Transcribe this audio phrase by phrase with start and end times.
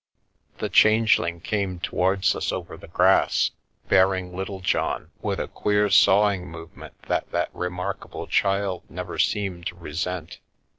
[0.57, 3.51] The Changeling came towards us over the grass,
[3.87, 9.75] bear ing Littlejohn with a queer, sawing movement that that remarkable child never seemed to
[9.75, 10.39] resent.